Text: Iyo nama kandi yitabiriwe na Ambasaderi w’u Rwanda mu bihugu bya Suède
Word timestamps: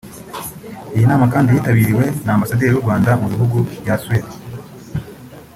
Iyo 0.95 1.05
nama 1.11 1.25
kandi 1.33 1.47
yitabiriwe 1.55 2.05
na 2.23 2.31
Ambasaderi 2.35 2.71
w’u 2.73 2.83
Rwanda 2.85 3.11
mu 3.21 3.27
bihugu 3.31 3.57
bya 3.81 3.95
Suède 4.03 4.31